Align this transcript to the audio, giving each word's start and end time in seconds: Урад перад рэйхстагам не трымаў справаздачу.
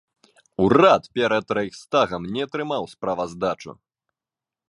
Урад 0.63 1.03
перад 1.17 1.47
рэйхстагам 1.57 2.25
не 2.37 2.43
трымаў 2.55 2.83
справаздачу. 2.97 3.71